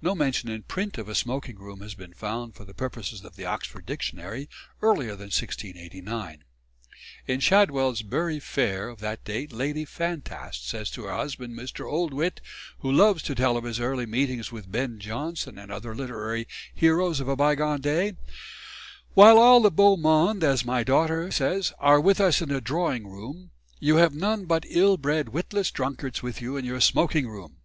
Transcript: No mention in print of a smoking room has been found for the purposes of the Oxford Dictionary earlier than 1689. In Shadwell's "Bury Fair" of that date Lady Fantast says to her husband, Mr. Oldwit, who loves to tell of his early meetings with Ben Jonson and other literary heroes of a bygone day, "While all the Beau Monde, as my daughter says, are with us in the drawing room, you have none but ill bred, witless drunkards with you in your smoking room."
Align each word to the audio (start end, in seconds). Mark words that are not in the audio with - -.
No 0.00 0.14
mention 0.14 0.48
in 0.48 0.62
print 0.62 0.98
of 0.98 1.08
a 1.08 1.16
smoking 1.16 1.56
room 1.58 1.80
has 1.80 1.96
been 1.96 2.14
found 2.14 2.54
for 2.54 2.64
the 2.64 2.72
purposes 2.74 3.24
of 3.24 3.34
the 3.34 3.44
Oxford 3.44 3.84
Dictionary 3.84 4.48
earlier 4.80 5.16
than 5.16 5.34
1689. 5.34 6.44
In 7.26 7.40
Shadwell's 7.40 8.02
"Bury 8.02 8.38
Fair" 8.38 8.88
of 8.88 9.00
that 9.00 9.24
date 9.24 9.50
Lady 9.50 9.84
Fantast 9.84 10.68
says 10.68 10.92
to 10.92 11.06
her 11.06 11.12
husband, 11.12 11.58
Mr. 11.58 11.90
Oldwit, 11.90 12.40
who 12.82 12.92
loves 12.92 13.20
to 13.24 13.34
tell 13.34 13.56
of 13.56 13.64
his 13.64 13.80
early 13.80 14.06
meetings 14.06 14.52
with 14.52 14.70
Ben 14.70 15.00
Jonson 15.00 15.58
and 15.58 15.72
other 15.72 15.92
literary 15.92 16.46
heroes 16.72 17.18
of 17.18 17.26
a 17.26 17.34
bygone 17.34 17.80
day, 17.80 18.12
"While 19.14 19.38
all 19.38 19.60
the 19.60 19.72
Beau 19.72 19.96
Monde, 19.96 20.44
as 20.44 20.64
my 20.64 20.84
daughter 20.84 21.32
says, 21.32 21.72
are 21.80 22.00
with 22.00 22.20
us 22.20 22.40
in 22.40 22.50
the 22.50 22.60
drawing 22.60 23.08
room, 23.08 23.50
you 23.80 23.96
have 23.96 24.14
none 24.14 24.44
but 24.44 24.64
ill 24.68 24.96
bred, 24.96 25.30
witless 25.30 25.72
drunkards 25.72 26.22
with 26.22 26.40
you 26.40 26.56
in 26.56 26.64
your 26.64 26.80
smoking 26.80 27.26
room." 27.26 27.56